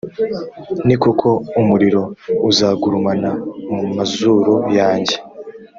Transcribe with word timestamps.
ni 0.87 0.95
koko, 1.01 1.29
umuriro 1.59 2.03
uzagurumana 2.49 3.31
mu 3.75 3.81
mazuru 3.95 4.53
yanjye. 4.77 5.15